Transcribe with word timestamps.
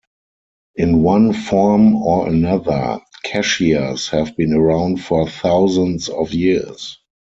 In 0.75 1.03
one 1.03 1.31
form 1.31 1.95
or 1.95 2.27
another, 2.27 3.01
cashiers 3.23 4.09
have 4.09 4.35
been 4.35 4.51
around 4.51 4.97
for 5.03 5.29
thousands 5.29 6.09
of 6.09 6.33
years. 6.33 6.97